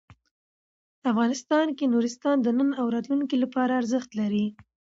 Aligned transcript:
افغانستان 1.11 1.67
کې 1.77 1.85
نورستان 1.93 2.37
د 2.41 2.47
نن 2.57 2.69
او 2.79 2.85
راتلونکي 2.95 3.35
لپاره 3.43 3.77
ارزښت 3.81 4.09
لري. 4.19 4.45